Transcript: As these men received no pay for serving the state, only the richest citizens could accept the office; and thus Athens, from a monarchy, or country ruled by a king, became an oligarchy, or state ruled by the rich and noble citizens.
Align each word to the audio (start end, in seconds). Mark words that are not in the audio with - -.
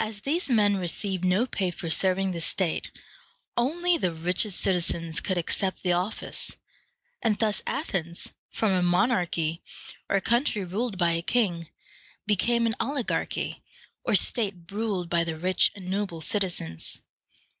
As 0.00 0.22
these 0.22 0.50
men 0.50 0.76
received 0.76 1.24
no 1.24 1.46
pay 1.46 1.70
for 1.70 1.88
serving 1.88 2.32
the 2.32 2.40
state, 2.40 2.90
only 3.56 3.96
the 3.96 4.12
richest 4.12 4.60
citizens 4.60 5.20
could 5.20 5.38
accept 5.38 5.84
the 5.84 5.92
office; 5.92 6.56
and 7.22 7.38
thus 7.38 7.62
Athens, 7.64 8.32
from 8.50 8.72
a 8.72 8.82
monarchy, 8.82 9.62
or 10.10 10.20
country 10.20 10.64
ruled 10.64 10.98
by 10.98 11.12
a 11.12 11.22
king, 11.22 11.68
became 12.26 12.66
an 12.66 12.74
oligarchy, 12.80 13.62
or 14.02 14.16
state 14.16 14.56
ruled 14.72 15.08
by 15.08 15.22
the 15.22 15.38
rich 15.38 15.70
and 15.76 15.88
noble 15.88 16.20
citizens. 16.20 17.00